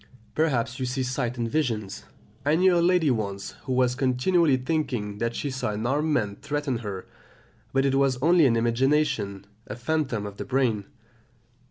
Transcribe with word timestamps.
Perhaps 0.33 0.79
you 0.79 0.85
see 0.87 1.03
sights 1.03 1.37
and 1.37 1.47
visions; 1.47 2.05
I 2.43 2.55
knew 2.55 2.75
a 2.75 2.81
lady 2.81 3.11
once 3.11 3.51
who 3.65 3.73
was 3.73 3.93
continually 3.93 4.57
thinking 4.57 5.19
that 5.19 5.35
she 5.35 5.51
saw 5.51 5.73
an 5.73 5.85
armed 5.85 6.11
man 6.11 6.37
threaten 6.37 6.79
her, 6.79 7.05
but 7.71 7.85
it 7.85 7.93
was 7.93 8.17
only 8.19 8.47
an 8.47 8.55
imagination, 8.55 9.45
a 9.67 9.75
phantom 9.75 10.25
of 10.25 10.37
the 10.37 10.45
brain. 10.45 10.85